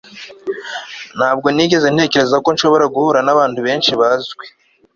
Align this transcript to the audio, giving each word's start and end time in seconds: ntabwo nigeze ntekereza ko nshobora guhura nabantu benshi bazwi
ntabwo 1.17 1.47
nigeze 1.55 1.87
ntekereza 1.93 2.37
ko 2.43 2.49
nshobora 2.55 2.85
guhura 2.93 3.19
nabantu 3.25 3.59
benshi 3.67 3.91
bazwi 4.01 4.45